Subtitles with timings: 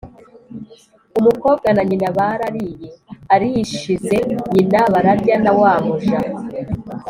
[1.19, 2.87] umukobwa na nyina barariye,
[3.33, 4.17] arishije
[4.53, 6.19] nyina bararya na wa muja.